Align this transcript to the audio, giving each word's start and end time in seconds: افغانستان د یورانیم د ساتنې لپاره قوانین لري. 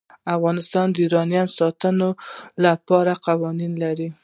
افغانستان 0.35 0.87
د 0.91 0.95
یورانیم 1.03 1.45
د 1.49 1.53
ساتنې 1.57 2.09
لپاره 2.65 3.11
قوانین 3.27 3.73
لري. 3.83 4.07